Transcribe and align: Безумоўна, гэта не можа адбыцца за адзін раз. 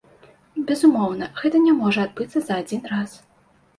Безумоўна, 0.69 1.27
гэта 1.41 1.57
не 1.67 1.73
можа 1.81 2.07
адбыцца 2.07 2.37
за 2.49 2.59
адзін 2.63 2.81
раз. 2.97 3.11